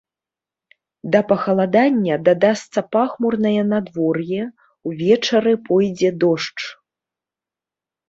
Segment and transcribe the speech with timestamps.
[1.15, 4.41] Да пахаладання дадасца пахмурнае надвор'е,
[4.91, 6.59] увечары пойдзе дождж.